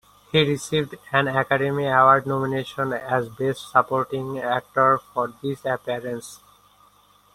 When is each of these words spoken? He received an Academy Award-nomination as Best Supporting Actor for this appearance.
He 0.31 0.41
received 0.43 0.95
an 1.11 1.27
Academy 1.27 1.85
Award-nomination 1.85 2.91
as 2.91 3.29
Best 3.29 3.69
Supporting 3.71 4.39
Actor 4.39 4.97
for 5.13 5.31
this 5.43 5.63
appearance. 5.63 6.39